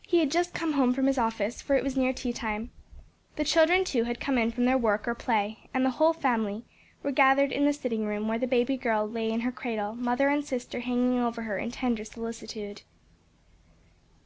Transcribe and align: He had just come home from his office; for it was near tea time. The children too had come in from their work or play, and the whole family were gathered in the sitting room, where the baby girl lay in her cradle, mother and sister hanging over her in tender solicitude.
He 0.00 0.20
had 0.20 0.30
just 0.30 0.54
come 0.54 0.72
home 0.72 0.94
from 0.94 1.06
his 1.06 1.18
office; 1.18 1.60
for 1.60 1.76
it 1.76 1.84
was 1.84 1.94
near 1.94 2.14
tea 2.14 2.32
time. 2.32 2.70
The 3.36 3.44
children 3.44 3.84
too 3.84 4.04
had 4.04 4.18
come 4.18 4.38
in 4.38 4.50
from 4.52 4.64
their 4.64 4.78
work 4.78 5.06
or 5.06 5.14
play, 5.14 5.68
and 5.74 5.84
the 5.84 5.90
whole 6.00 6.14
family 6.14 6.64
were 7.02 7.10
gathered 7.12 7.52
in 7.52 7.66
the 7.66 7.74
sitting 7.74 8.06
room, 8.06 8.26
where 8.26 8.38
the 8.38 8.46
baby 8.46 8.78
girl 8.78 9.06
lay 9.06 9.28
in 9.30 9.40
her 9.40 9.52
cradle, 9.52 9.94
mother 9.94 10.30
and 10.30 10.42
sister 10.42 10.80
hanging 10.80 11.18
over 11.18 11.42
her 11.42 11.58
in 11.58 11.70
tender 11.70 12.06
solicitude. 12.06 12.80